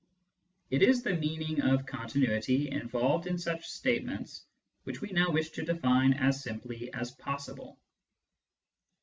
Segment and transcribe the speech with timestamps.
[0.71, 4.43] It is the meaning of" continuity" involved in such statements
[4.83, 7.77] which we now wish to define as simply as possible.